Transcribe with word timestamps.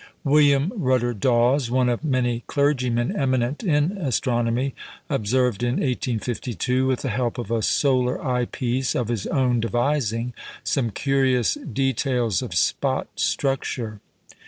William 0.23 0.73
Rutter 0.75 1.13
Dawes, 1.13 1.69
one 1.69 1.87
of 1.87 2.03
many 2.03 2.43
clergymen 2.47 3.15
eminent 3.15 3.63
in 3.63 3.91
astronomy, 3.99 4.73
observed, 5.11 5.61
in 5.61 5.73
1852, 5.75 6.87
with 6.87 7.01
the 7.03 7.09
help 7.11 7.37
of 7.37 7.51
a 7.51 7.61
solar 7.61 8.19
eye 8.25 8.45
piece 8.45 8.95
of 8.95 9.09
his 9.09 9.27
own 9.27 9.59
devising, 9.59 10.33
some 10.63 10.89
curious 10.89 11.53
details 11.53 12.41
of 12.41 12.55
spot 12.55 13.09
structure. 13.15 14.01